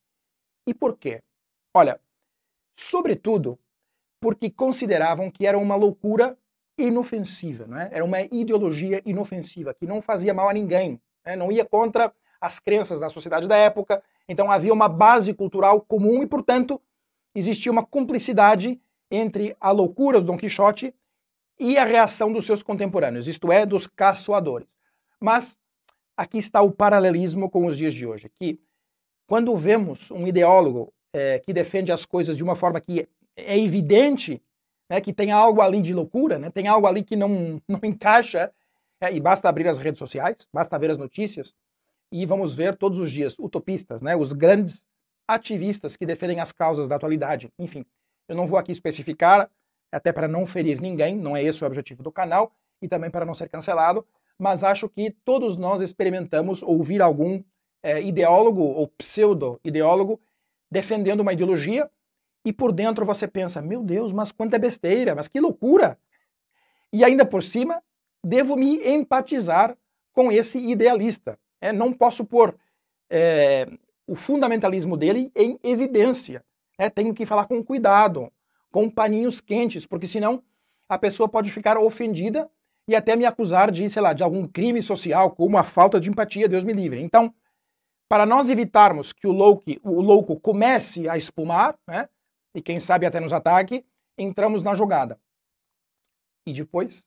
E 0.66 0.72
por 0.72 0.96
quê? 0.96 1.22
Olha, 1.74 2.00
sobretudo 2.76 3.58
porque 4.20 4.50
consideravam 4.50 5.30
que 5.30 5.46
era 5.46 5.58
uma 5.58 5.74
loucura 5.74 6.38
inofensiva, 6.78 7.66
né? 7.66 7.88
era 7.92 8.04
uma 8.04 8.20
ideologia 8.22 9.02
inofensiva, 9.04 9.74
que 9.74 9.86
não 9.86 10.00
fazia 10.00 10.32
mal 10.32 10.48
a 10.48 10.52
ninguém, 10.52 11.00
né? 11.24 11.34
não 11.36 11.50
ia 11.50 11.64
contra 11.64 12.12
as 12.40 12.58
crenças 12.58 13.00
da 13.00 13.10
sociedade 13.10 13.48
da 13.48 13.56
época, 13.56 14.02
então 14.28 14.50
havia 14.50 14.72
uma 14.72 14.88
base 14.88 15.34
cultural 15.34 15.80
comum 15.80 16.22
e, 16.22 16.26
portanto, 16.26 16.80
existia 17.34 17.70
uma 17.70 17.84
cumplicidade 17.84 18.80
entre 19.10 19.56
a 19.60 19.70
loucura 19.70 20.20
do 20.20 20.26
Dom 20.26 20.36
Quixote 20.36 20.94
e 21.62 21.78
a 21.78 21.84
reação 21.84 22.32
dos 22.32 22.44
seus 22.44 22.62
contemporâneos, 22.62 23.28
isto 23.28 23.52
é, 23.52 23.64
dos 23.64 23.86
caçoadores. 23.86 24.76
Mas 25.20 25.56
aqui 26.16 26.38
está 26.38 26.60
o 26.60 26.72
paralelismo 26.72 27.48
com 27.48 27.66
os 27.66 27.76
dias 27.76 27.94
de 27.94 28.06
hoje, 28.06 28.28
que 28.28 28.60
quando 29.26 29.56
vemos 29.56 30.10
um 30.10 30.26
ideólogo 30.26 30.92
é, 31.12 31.38
que 31.38 31.52
defende 31.52 31.92
as 31.92 32.04
coisas 32.04 32.36
de 32.36 32.42
uma 32.42 32.56
forma 32.56 32.80
que 32.80 33.08
é 33.36 33.58
evidente 33.58 34.42
né, 34.90 35.00
que 35.00 35.12
tem 35.12 35.30
algo 35.30 35.62
ali 35.62 35.80
de 35.80 35.94
loucura, 35.94 36.38
né, 36.38 36.50
tem 36.50 36.66
algo 36.66 36.86
ali 36.86 37.02
que 37.02 37.16
não, 37.16 37.62
não 37.68 37.80
encaixa, 37.82 38.52
é, 39.00 39.12
e 39.14 39.20
basta 39.20 39.48
abrir 39.48 39.66
as 39.68 39.78
redes 39.78 39.98
sociais, 39.98 40.48
basta 40.52 40.78
ver 40.78 40.90
as 40.90 40.98
notícias, 40.98 41.54
e 42.10 42.26
vamos 42.26 42.54
ver 42.54 42.76
todos 42.76 42.98
os 42.98 43.10
dias 43.10 43.34
utopistas, 43.38 44.02
né, 44.02 44.14
os 44.14 44.32
grandes 44.32 44.84
ativistas 45.26 45.96
que 45.96 46.04
defendem 46.04 46.40
as 46.40 46.52
causas 46.52 46.88
da 46.88 46.96
atualidade. 46.96 47.50
Enfim, 47.58 47.86
eu 48.28 48.36
não 48.36 48.46
vou 48.46 48.58
aqui 48.58 48.70
especificar 48.70 49.48
até 49.92 50.10
para 50.12 50.26
não 50.26 50.46
ferir 50.46 50.80
ninguém, 50.80 51.16
não 51.16 51.36
é 51.36 51.44
esse 51.44 51.62
o 51.62 51.66
objetivo 51.66 52.02
do 52.02 52.10
canal, 52.10 52.52
e 52.80 52.88
também 52.88 53.10
para 53.10 53.26
não 53.26 53.34
ser 53.34 53.48
cancelado, 53.48 54.04
mas 54.38 54.64
acho 54.64 54.88
que 54.88 55.10
todos 55.24 55.56
nós 55.56 55.80
experimentamos 55.80 56.62
ouvir 56.62 57.00
algum 57.00 57.42
é, 57.82 58.02
ideólogo 58.02 58.62
ou 58.62 58.88
pseudo-ideólogo 58.88 60.20
defendendo 60.70 61.20
uma 61.20 61.32
ideologia 61.32 61.88
e 62.44 62.52
por 62.52 62.72
dentro 62.72 63.04
você 63.04 63.28
pensa, 63.28 63.62
meu 63.62 63.82
Deus, 63.82 64.12
mas 64.12 64.32
quanta 64.32 64.58
besteira, 64.58 65.14
mas 65.14 65.28
que 65.28 65.38
loucura! 65.38 65.98
E 66.92 67.04
ainda 67.04 67.24
por 67.24 67.42
cima, 67.42 67.82
devo 68.24 68.56
me 68.56 68.84
empatizar 68.86 69.76
com 70.12 70.32
esse 70.32 70.58
idealista. 70.58 71.38
É, 71.60 71.72
não 71.72 71.92
posso 71.92 72.24
pôr 72.24 72.56
é, 73.08 73.68
o 74.06 74.14
fundamentalismo 74.14 74.96
dele 74.96 75.30
em 75.34 75.58
evidência. 75.62 76.44
É, 76.76 76.90
tenho 76.90 77.14
que 77.14 77.24
falar 77.24 77.46
com 77.46 77.62
cuidado, 77.62 78.30
com 78.72 78.90
paninhos 78.90 79.40
quentes, 79.40 79.86
porque 79.86 80.06
senão 80.06 80.42
a 80.88 80.98
pessoa 80.98 81.28
pode 81.28 81.52
ficar 81.52 81.78
ofendida 81.78 82.50
e 82.88 82.96
até 82.96 83.14
me 83.14 83.24
acusar 83.24 83.70
de, 83.70 83.88
sei 83.88 84.02
lá, 84.02 84.12
de 84.12 84.22
algum 84.22 84.46
crime 84.48 84.82
social, 84.82 85.30
como 85.30 85.56
a 85.56 85.62
falta 85.62 86.00
de 86.00 86.08
empatia, 86.08 86.48
Deus 86.48 86.64
me 86.64 86.72
livre. 86.72 87.00
Então, 87.00 87.32
para 88.08 88.26
nós 88.26 88.50
evitarmos 88.50 89.12
que 89.12 89.26
o 89.26 89.32
louco, 89.32 89.62
o 89.82 90.00
louco 90.00 90.40
comece 90.40 91.08
a 91.08 91.16
espumar, 91.16 91.78
né, 91.86 92.08
e 92.54 92.60
quem 92.60 92.80
sabe 92.80 93.06
até 93.06 93.20
nos 93.20 93.32
ataque, 93.32 93.84
entramos 94.18 94.62
na 94.62 94.74
jogada. 94.74 95.18
E 96.46 96.52
depois, 96.52 97.04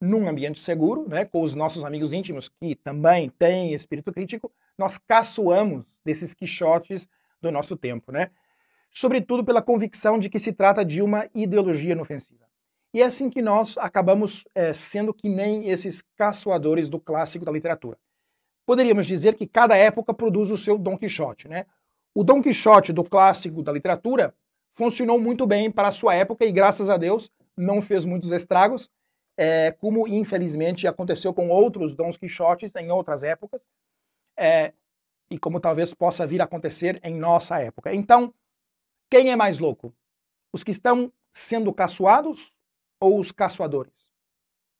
num 0.00 0.28
ambiente 0.28 0.60
seguro, 0.60 1.08
né, 1.08 1.24
com 1.24 1.40
os 1.40 1.54
nossos 1.54 1.84
amigos 1.84 2.12
íntimos 2.12 2.48
que 2.48 2.74
também 2.74 3.30
têm 3.30 3.72
espírito 3.72 4.12
crítico, 4.12 4.52
nós 4.76 4.98
caçoamos 4.98 5.84
desses 6.04 6.34
quixotes 6.34 7.08
do 7.40 7.50
nosso 7.50 7.76
tempo, 7.76 8.12
né? 8.12 8.30
Sobretudo 8.96 9.44
pela 9.44 9.60
convicção 9.60 10.18
de 10.18 10.30
que 10.30 10.38
se 10.38 10.54
trata 10.54 10.82
de 10.82 11.02
uma 11.02 11.28
ideologia 11.34 11.92
inofensiva. 11.92 12.46
E 12.94 13.02
é 13.02 13.04
assim 13.04 13.28
que 13.28 13.42
nós 13.42 13.76
acabamos 13.76 14.48
é, 14.54 14.72
sendo 14.72 15.12
que 15.12 15.28
nem 15.28 15.68
esses 15.68 16.00
caçoadores 16.16 16.88
do 16.88 16.98
clássico 16.98 17.44
da 17.44 17.52
literatura. 17.52 17.98
Poderíamos 18.64 19.06
dizer 19.06 19.34
que 19.34 19.46
cada 19.46 19.76
época 19.76 20.14
produz 20.14 20.50
o 20.50 20.56
seu 20.56 20.78
Dom 20.78 20.96
Quixote. 20.96 21.46
Né? 21.46 21.66
O 22.14 22.24
Dom 22.24 22.40
Quixote 22.40 22.90
do 22.90 23.04
clássico 23.04 23.62
da 23.62 23.70
literatura 23.70 24.34
funcionou 24.74 25.20
muito 25.20 25.46
bem 25.46 25.70
para 25.70 25.88
a 25.88 25.92
sua 25.92 26.14
época 26.14 26.46
e, 26.46 26.50
graças 26.50 26.88
a 26.88 26.96
Deus, 26.96 27.30
não 27.54 27.82
fez 27.82 28.06
muitos 28.06 28.32
estragos, 28.32 28.88
é, 29.36 29.72
como 29.72 30.08
infelizmente 30.08 30.88
aconteceu 30.88 31.34
com 31.34 31.50
outros 31.50 31.94
Dons 31.94 32.16
Quixotes 32.16 32.74
em 32.76 32.90
outras 32.90 33.22
épocas, 33.22 33.62
é, 34.38 34.72
e 35.30 35.38
como 35.38 35.60
talvez 35.60 35.92
possa 35.92 36.26
vir 36.26 36.40
a 36.40 36.44
acontecer 36.44 36.98
em 37.04 37.14
nossa 37.14 37.60
época. 37.60 37.94
Então, 37.94 38.32
quem 39.10 39.30
é 39.30 39.36
mais 39.36 39.58
louco? 39.58 39.94
Os 40.52 40.64
que 40.64 40.70
estão 40.70 41.12
sendo 41.32 41.72
caçoados 41.72 42.52
ou 43.00 43.20
os 43.20 43.30
caçoadores? 43.30 44.10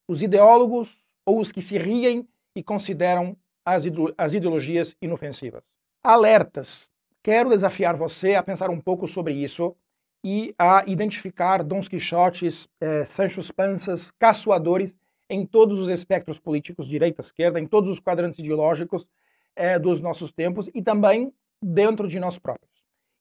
Os 0.08 0.22
ideólogos 0.22 1.04
ou 1.24 1.40
os 1.40 1.52
que 1.52 1.62
se 1.62 1.78
riem 1.78 2.28
e 2.54 2.62
consideram 2.62 3.36
as, 3.64 3.84
as 4.16 4.34
ideologias 4.34 4.96
inofensivas? 5.00 5.72
Alertas. 6.02 6.90
Quero 7.22 7.50
desafiar 7.50 7.96
você 7.96 8.34
a 8.34 8.42
pensar 8.42 8.70
um 8.70 8.80
pouco 8.80 9.08
sobre 9.08 9.34
isso 9.34 9.76
e 10.24 10.54
a 10.58 10.84
identificar 10.86 11.62
Dons 11.62 11.88
Quixotes, 11.88 12.68
eh, 12.80 13.04
Sancho 13.04 13.40
Panças, 13.54 14.10
caçoadores 14.12 14.96
em 15.28 15.44
todos 15.44 15.78
os 15.78 15.88
espectros 15.88 16.38
políticos, 16.38 16.86
direita, 16.88 17.20
esquerda, 17.20 17.60
em 17.60 17.66
todos 17.66 17.90
os 17.90 18.00
quadrantes 18.00 18.38
ideológicos 18.38 19.06
eh, 19.54 19.78
dos 19.78 20.00
nossos 20.00 20.32
tempos 20.32 20.70
e 20.74 20.82
também 20.82 21.32
dentro 21.62 22.08
de 22.08 22.18
nós 22.20 22.38
próprios. 22.38 22.75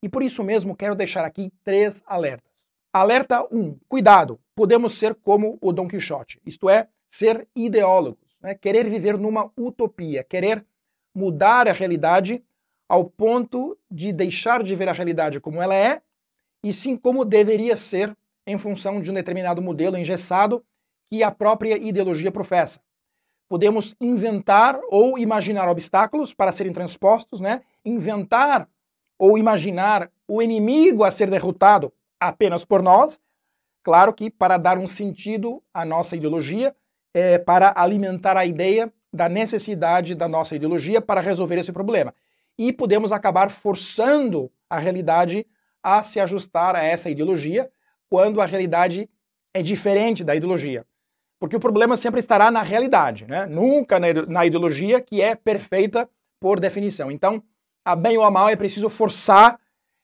E 0.06 0.08
por 0.08 0.22
isso 0.22 0.44
mesmo 0.44 0.76
quero 0.76 0.94
deixar 0.94 1.26
aqui 1.26 1.52
três 1.64 2.04
alertas. 2.06 2.68
Alerta 2.94 3.42
1. 3.52 3.60
Um, 3.60 3.80
cuidado, 3.90 4.40
podemos 4.54 4.94
ser 4.94 5.16
como 5.16 5.58
o 5.60 5.74
Dom 5.74 5.88
Quixote, 5.88 6.40
isto 6.46 6.70
é, 6.70 6.88
ser 7.10 7.48
ideólogos, 7.56 8.38
né? 8.40 8.54
querer 8.54 8.88
viver 8.88 9.18
numa 9.18 9.52
utopia, 9.58 10.24
querer 10.24 10.64
mudar 11.12 11.68
a 11.68 11.72
realidade 11.72 12.44
ao 12.88 13.04
ponto 13.04 13.76
de 13.90 14.14
deixar 14.14 14.62
de 14.62 14.76
ver 14.76 14.90
a 14.90 14.94
realidade 14.94 15.40
como 15.40 15.60
ela 15.60 15.74
é 15.74 16.04
e 16.64 16.72
sim 16.72 16.96
como 16.96 17.26
deveria 17.26 17.76
ser 17.76 18.16
em 18.46 18.60
função 18.60 19.02
de 19.02 19.10
um 19.10 19.14
determinado 19.16 19.60
modelo 19.60 19.98
engessado 19.98 20.64
que 21.10 21.24
a 21.24 21.32
própria 21.32 21.80
ideologia 21.80 22.32
professa. 22.32 22.80
Podemos 23.50 23.96
inventar 24.00 24.80
ou 24.88 25.18
imaginar 25.18 25.68
obstáculos 25.68 26.32
para 26.32 26.52
serem 26.52 26.74
transpostos, 26.74 27.40
né? 27.40 27.64
inventar 27.84 28.70
ou 29.18 29.38
imaginar 29.38 30.10
o 30.28 30.42
inimigo 30.42 31.04
a 31.04 31.12
ser 31.12 31.30
derrotado 31.30 31.94
apenas 32.20 32.66
por 32.66 32.82
nós, 32.82 33.20
claro 33.84 34.14
que 34.14 34.30
para 34.30 34.58
dar 34.58 34.78
um 34.78 34.88
sentido 34.88 35.62
à 35.74 35.86
nossa 35.86 36.16
ideologia, 36.16 36.76
é, 37.14 37.38
para 37.38 37.74
alimentar 37.76 38.36
a 38.36 38.46
ideia 38.46 38.92
da 39.14 39.30
necessidade 39.30 40.14
da 40.14 40.28
nossa 40.28 40.56
ideologia 40.56 41.02
para 41.02 41.22
resolver 41.22 41.58
esse 41.58 41.72
problema. 41.72 42.14
E 42.58 42.74
podemos 42.74 43.14
acabar 43.14 43.50
forçando 43.50 44.52
a 44.70 44.78
realidade 44.78 45.46
a 45.82 46.04
se 46.04 46.20
ajustar 46.20 46.76
a 46.76 46.84
essa 46.84 47.10
ideologia, 47.10 47.70
quando 48.10 48.42
a 48.42 48.46
realidade 48.46 49.10
é 49.54 49.62
diferente 49.62 50.24
da 50.24 50.36
ideologia. 50.36 50.86
Porque 51.40 51.56
o 51.56 51.60
problema 51.60 51.96
sempre 51.96 52.20
estará 52.20 52.50
na 52.50 52.62
realidade, 52.62 53.26
né? 53.26 53.46
nunca 53.46 54.00
na 54.00 54.46
ideologia 54.46 55.00
que 55.00 55.22
é 55.22 55.36
perfeita 55.36 56.10
por 56.40 56.60
definição. 56.60 57.12
Então, 57.12 57.44
a 57.86 57.96
bem 57.96 58.18
ou 58.18 58.24
a 58.24 58.32
mal, 58.32 58.50
é 58.50 58.56
preciso 58.56 58.90
forçar 58.90 59.60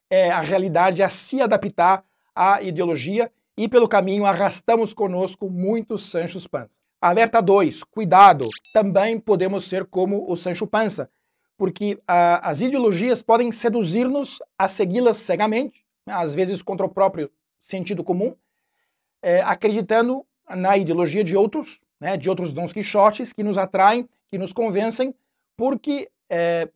é, 0.08 0.30
a 0.30 0.40
realidade 0.40 1.02
a 1.02 1.10
se 1.10 1.42
adaptar 1.42 2.06
à 2.36 2.62
ideologia 2.62 3.32
e, 3.58 3.68
pelo 3.68 3.90
caminho, 3.90 4.26
arrastamos 4.26 4.94
conosco 4.94 5.50
muitos 5.50 6.06
Sanchos 6.06 6.46
Panza. 6.46 6.80
Alerta 7.02 7.42
2, 7.42 7.84
cuidado, 7.86 8.48
também 8.72 9.20
podemos 9.20 9.68
ser 9.68 9.86
como 9.86 10.32
o 10.32 10.38
Sancho 10.38 10.68
Panza, 10.68 11.10
porque 11.58 12.00
a, 12.08 12.48
as 12.48 12.62
ideologias 12.62 13.24
podem 13.24 13.52
seduzir-nos 13.52 14.40
a 14.56 14.68
segui-las 14.68 15.18
cegamente, 15.18 15.84
né, 16.06 16.14
às 16.14 16.36
vezes 16.36 16.62
contra 16.62 16.86
o 16.86 16.90
próprio 16.90 17.32
sentido 17.60 18.04
comum, 18.04 18.36
é, 19.24 19.42
acreditando 19.42 20.24
na 20.48 20.78
ideologia 20.78 21.24
de 21.24 21.36
outros, 21.36 21.80
né, 22.00 22.18
de 22.18 22.30
outros 22.30 22.54
Dons 22.54 22.72
Quixotes 22.72 23.34
que 23.34 23.42
nos 23.42 23.58
atraem, 23.58 24.08
que 24.30 24.38
nos 24.38 24.54
convencem, 24.54 25.16
porque 25.58 26.08
é, 26.30 26.70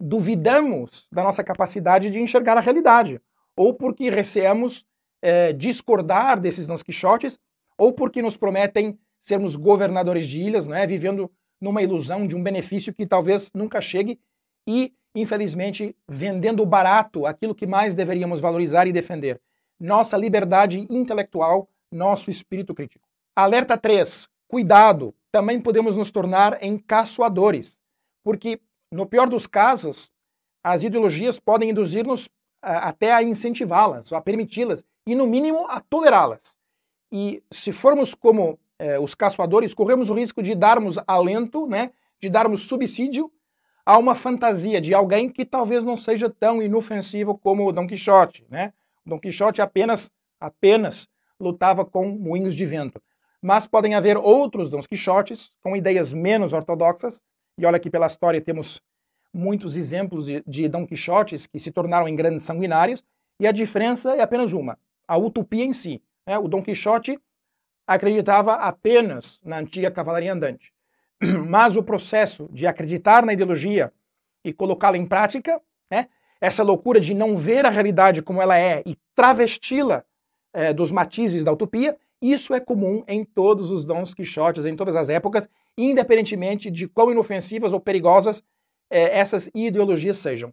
duvidamos 0.00 1.06
da 1.10 1.22
nossa 1.22 1.44
capacidade 1.44 2.10
de 2.10 2.20
enxergar 2.20 2.56
a 2.56 2.60
realidade, 2.60 3.20
ou 3.56 3.74
porque 3.74 4.10
receamos 4.10 4.84
é, 5.22 5.52
discordar 5.52 6.40
desses 6.40 6.66
Dons 6.66 6.82
Quixotes, 6.82 7.38
ou 7.78 7.92
porque 7.92 8.20
nos 8.20 8.36
prometem 8.36 8.98
sermos 9.20 9.56
governadores 9.56 10.26
de 10.26 10.42
ilhas, 10.42 10.66
né, 10.66 10.86
vivendo 10.86 11.30
numa 11.60 11.82
ilusão 11.82 12.26
de 12.26 12.36
um 12.36 12.42
benefício 12.42 12.92
que 12.92 13.06
talvez 13.06 13.50
nunca 13.54 13.80
chegue 13.80 14.20
e, 14.66 14.92
infelizmente, 15.14 15.96
vendendo 16.08 16.64
barato 16.66 17.26
aquilo 17.26 17.54
que 17.54 17.66
mais 17.66 17.94
deveríamos 17.94 18.40
valorizar 18.40 18.86
e 18.86 18.92
defender 18.92 19.40
nossa 19.78 20.16
liberdade 20.16 20.86
intelectual, 20.90 21.68
nosso 21.90 22.30
espírito 22.30 22.74
crítico. 22.74 23.08
Alerta 23.34 23.76
3. 23.76 24.28
Cuidado, 24.48 25.14
também 25.32 25.60
podemos 25.60 25.96
nos 25.96 26.10
tornar 26.10 26.62
encaçoadores, 26.62 27.80
porque, 28.22 28.60
no 28.94 29.06
pior 29.06 29.28
dos 29.28 29.46
casos, 29.46 30.10
as 30.62 30.82
ideologias 30.82 31.38
podem 31.38 31.70
induzir-nos 31.70 32.28
até 32.62 33.12
a 33.12 33.22
incentivá-las, 33.22 34.10
ou 34.10 34.16
a 34.16 34.20
permiti-las, 34.20 34.84
e, 35.06 35.14
no 35.14 35.26
mínimo, 35.26 35.66
a 35.68 35.80
tolerá-las. 35.80 36.56
E 37.12 37.42
se 37.50 37.72
formos 37.72 38.14
como 38.14 38.58
eh, 38.78 38.98
os 38.98 39.14
caçoadores, 39.14 39.74
corremos 39.74 40.08
o 40.08 40.14
risco 40.14 40.42
de 40.42 40.54
darmos 40.54 40.98
alento, 41.06 41.66
né, 41.66 41.90
de 42.20 42.30
darmos 42.30 42.62
subsídio 42.62 43.30
a 43.84 43.98
uma 43.98 44.14
fantasia 44.14 44.80
de 44.80 44.94
alguém 44.94 45.28
que 45.28 45.44
talvez 45.44 45.84
não 45.84 45.96
seja 45.96 46.30
tão 46.30 46.62
inofensivo 46.62 47.36
como 47.36 47.68
o 47.68 47.72
Dom 47.72 47.86
Quixote, 47.86 48.46
né? 48.48 48.72
Dom 49.04 49.18
Quixote 49.20 49.60
apenas, 49.60 50.10
apenas 50.40 51.06
lutava 51.38 51.84
com 51.84 52.08
moinhos 52.08 52.54
de 52.54 52.64
vento. 52.64 53.02
Mas 53.42 53.66
podem 53.66 53.94
haver 53.94 54.16
outros 54.16 54.70
Dom 54.70 54.80
Quixotes 54.80 55.50
com 55.62 55.76
ideias 55.76 56.14
menos 56.14 56.54
ortodoxas, 56.54 57.22
e 57.58 57.66
olha 57.66 57.78
que 57.78 57.90
pela 57.90 58.06
história 58.06 58.40
temos 58.40 58.80
muitos 59.34 59.76
exemplos 59.76 60.26
de, 60.26 60.42
de 60.46 60.68
Dom 60.68 60.86
Quixotes 60.86 61.46
que 61.46 61.58
se 61.58 61.72
tornaram 61.72 62.06
em 62.06 62.14
grandes 62.14 62.44
sanguinários, 62.44 63.02
e 63.40 63.46
a 63.46 63.52
diferença 63.52 64.14
é 64.14 64.22
apenas 64.22 64.52
uma, 64.52 64.78
a 65.08 65.18
utopia 65.18 65.64
em 65.64 65.72
si. 65.72 66.00
Né? 66.26 66.38
O 66.38 66.46
Dom 66.46 66.62
Quixote 66.62 67.18
acreditava 67.86 68.54
apenas 68.54 69.40
na 69.44 69.58
antiga 69.58 69.90
cavalaria 69.90 70.32
andante. 70.32 70.72
Mas 71.48 71.76
o 71.76 71.82
processo 71.82 72.48
de 72.52 72.66
acreditar 72.66 73.26
na 73.26 73.32
ideologia 73.32 73.92
e 74.44 74.52
colocá-la 74.52 74.96
em 74.96 75.06
prática 75.06 75.60
né, 75.90 76.08
essa 76.40 76.62
loucura 76.62 77.00
de 77.00 77.12
não 77.12 77.36
ver 77.36 77.66
a 77.66 77.70
realidade 77.70 78.22
como 78.22 78.40
ela 78.40 78.58
é 78.58 78.82
e 78.86 78.96
travesti-la 79.14 80.04
é, 80.52 80.72
dos 80.72 80.92
matizes 80.92 81.42
da 81.42 81.52
utopia, 81.52 81.96
isso 82.22 82.54
é 82.54 82.60
comum 82.60 83.04
em 83.06 83.24
todos 83.24 83.70
os 83.70 83.84
dons 83.84 84.14
quixotes, 84.14 84.64
em 84.64 84.76
todas 84.76 84.96
as 84.96 85.08
épocas, 85.08 85.48
independentemente 85.76 86.70
de 86.70 86.86
quão 86.86 87.10
inofensivas 87.10 87.72
ou 87.72 87.80
perigosas 87.80 88.42
é, 88.90 89.18
essas 89.18 89.50
ideologias 89.54 90.18
sejam. 90.18 90.52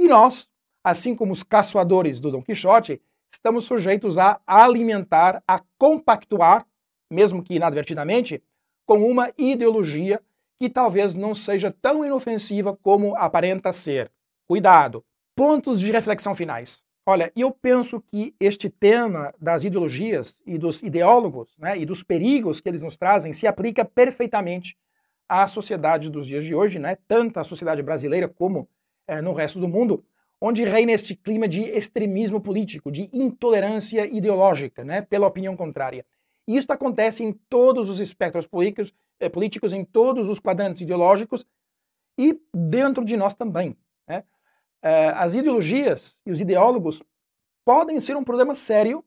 E 0.00 0.08
nós, 0.08 0.48
assim 0.84 1.14
como 1.14 1.32
os 1.32 1.42
caçoadores 1.42 2.20
do 2.20 2.30
Dom 2.30 2.42
Quixote, 2.42 3.00
estamos 3.32 3.64
sujeitos 3.64 4.18
a 4.18 4.40
alimentar, 4.46 5.42
a 5.46 5.62
compactuar, 5.78 6.66
mesmo 7.10 7.42
que 7.42 7.54
inadvertidamente, 7.54 8.42
com 8.86 9.08
uma 9.08 9.32
ideologia 9.38 10.20
que 10.58 10.68
talvez 10.68 11.14
não 11.14 11.34
seja 11.34 11.72
tão 11.72 12.04
inofensiva 12.04 12.76
como 12.82 13.16
aparenta 13.16 13.72
ser. 13.72 14.10
Cuidado! 14.46 15.04
Pontos 15.34 15.80
de 15.80 15.90
reflexão 15.90 16.34
finais. 16.34 16.82
Olha, 17.04 17.32
eu 17.34 17.50
penso 17.50 18.00
que 18.00 18.34
este 18.38 18.70
tema 18.70 19.34
das 19.40 19.64
ideologias 19.64 20.36
e 20.46 20.56
dos 20.56 20.82
ideólogos 20.82 21.52
né, 21.58 21.76
e 21.76 21.84
dos 21.84 22.04
perigos 22.04 22.60
que 22.60 22.68
eles 22.68 22.82
nos 22.82 22.96
trazem 22.96 23.32
se 23.32 23.46
aplica 23.46 23.84
perfeitamente 23.84 24.76
à 25.32 25.46
sociedade 25.46 26.10
dos 26.10 26.26
dias 26.26 26.44
de 26.44 26.54
hoje, 26.54 26.78
né, 26.78 26.98
tanto 27.08 27.40
à 27.40 27.44
sociedade 27.44 27.82
brasileira 27.82 28.28
como 28.28 28.68
é, 29.06 29.22
no 29.22 29.32
resto 29.32 29.58
do 29.58 29.66
mundo, 29.66 30.04
onde 30.38 30.62
reina 30.62 30.92
este 30.92 31.16
clima 31.16 31.48
de 31.48 31.62
extremismo 31.62 32.38
político, 32.38 32.92
de 32.92 33.08
intolerância 33.14 34.04
ideológica 34.04 34.84
né, 34.84 35.00
pela 35.00 35.26
opinião 35.26 35.56
contrária. 35.56 36.04
E 36.46 36.54
isso 36.54 36.70
acontece 36.70 37.24
em 37.24 37.32
todos 37.32 37.88
os 37.88 37.98
espectros 37.98 38.46
políticos, 38.46 38.92
é, 39.18 39.30
políticos, 39.30 39.72
em 39.72 39.86
todos 39.86 40.28
os 40.28 40.38
quadrantes 40.38 40.82
ideológicos 40.82 41.46
e 42.18 42.38
dentro 42.54 43.02
de 43.02 43.16
nós 43.16 43.34
também. 43.34 43.74
Né? 44.06 44.24
É, 44.82 45.08
as 45.16 45.34
ideologias 45.34 46.20
e 46.26 46.30
os 46.30 46.42
ideólogos 46.42 47.02
podem 47.64 47.98
ser 48.00 48.18
um 48.18 48.24
problema 48.24 48.54
sério 48.54 49.02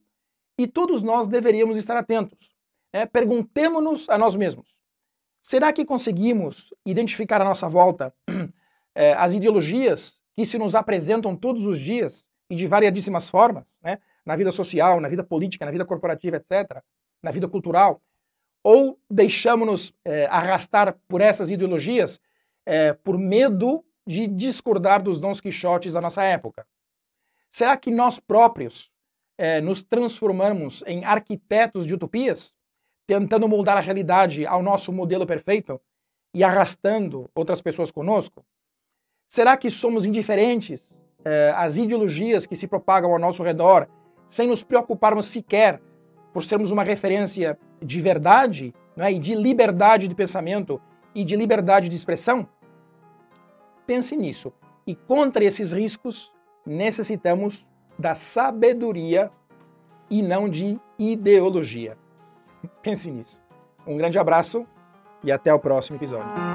e 0.57 0.65
todos 0.65 1.03
nós 1.03 1.27
deveríamos 1.27 1.77
estar 1.77 1.95
atentos. 1.95 2.49
É, 2.91 3.05
Perguntemos-nos 3.05 4.09
a 4.09 4.17
nós 4.17 4.35
mesmos: 4.35 4.74
será 5.45 5.71
que 5.71 5.85
conseguimos 5.85 6.73
identificar 6.83 7.39
à 7.39 7.45
nossa 7.45 7.69
volta 7.69 8.11
é, 8.95 9.13
as 9.13 9.35
ideologias 9.35 10.17
que 10.33 10.43
se 10.43 10.57
nos 10.57 10.73
apresentam 10.73 11.35
todos 11.35 11.67
os 11.67 11.79
dias 11.79 12.25
e 12.49 12.55
de 12.55 12.65
variadíssimas 12.65 13.29
formas, 13.29 13.63
né? 13.79 13.99
na 14.25 14.35
vida 14.35 14.51
social, 14.51 14.99
na 14.99 15.07
vida 15.07 15.23
política, 15.23 15.63
na 15.63 15.71
vida 15.71 15.85
corporativa, 15.85 16.37
etc., 16.37 16.81
na 17.21 17.29
vida 17.29 17.47
cultural? 17.47 18.01
Ou 18.63 18.99
deixamos-nos 19.07 19.93
é, 20.03 20.25
arrastar 20.25 20.97
por 21.07 21.21
essas 21.21 21.51
ideologias 21.51 22.19
é, 22.65 22.93
por 22.93 23.15
medo 23.15 23.85
de 24.03 24.25
discordar 24.25 25.03
dos 25.03 25.19
dons 25.19 25.39
quixotes 25.39 25.93
da 25.93 26.01
nossa 26.01 26.23
época? 26.23 26.65
Será 27.51 27.77
que 27.77 27.91
nós 27.91 28.19
próprios 28.19 28.91
é, 29.37 29.61
nos 29.61 29.83
transformamos 29.83 30.83
em 30.87 31.05
arquitetos 31.05 31.85
de 31.85 31.93
utopias, 31.93 32.51
tentando 33.07 33.47
moldar 33.47 33.77
a 33.77 33.81
realidade 33.81 34.45
ao 34.45 34.61
nosso 34.61 34.91
modelo 34.91 35.25
perfeito 35.25 35.79
e 36.33 36.43
arrastando 36.43 37.29
outras 37.33 37.61
pessoas 37.61 37.91
conosco? 37.91 38.43
Será 39.27 39.57
que 39.57 39.69
somos 39.69 40.05
indiferentes 40.05 40.95
é, 41.23 41.53
às 41.55 41.77
ideologias 41.77 42.45
que 42.45 42.55
se 42.55 42.67
propagam 42.67 43.11
ao 43.11 43.19
nosso 43.19 43.43
redor, 43.43 43.87
sem 44.29 44.47
nos 44.47 44.63
preocuparmos 44.63 45.25
sequer 45.27 45.81
por 46.33 46.43
sermos 46.43 46.71
uma 46.71 46.83
referência 46.83 47.57
de 47.81 48.01
verdade 48.01 48.73
né, 48.95 49.11
e 49.11 49.19
de 49.19 49.35
liberdade 49.35 50.07
de 50.07 50.15
pensamento 50.15 50.81
e 51.13 51.23
de 51.23 51.35
liberdade 51.35 51.89
de 51.89 51.95
expressão? 51.95 52.47
Pense 53.87 54.15
nisso. 54.15 54.53
E 54.85 54.95
contra 54.95 55.43
esses 55.43 55.71
riscos, 55.71 56.33
necessitamos 56.65 57.67
da 57.97 58.13
sabedoria 58.13 59.31
e 60.09 60.21
não 60.21 60.49
de 60.49 60.79
ideologia. 60.97 61.97
Pense 62.81 63.09
nisso. 63.11 63.41
Um 63.85 63.97
grande 63.97 64.17
abraço 64.17 64.65
e 65.23 65.31
até 65.31 65.53
o 65.53 65.59
próximo 65.59 65.97
episódio. 65.97 66.54